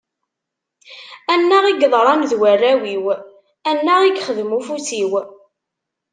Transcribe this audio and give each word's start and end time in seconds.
Annaɣ 1.33 1.63
i 1.67 1.73
yeḍran 1.75 2.21
d 2.29 2.31
warraw-iw, 2.39 3.05
annaɣ 3.69 3.99
i 4.03 4.09
yexdem 4.09 4.51
ufus-iw. 4.57 5.11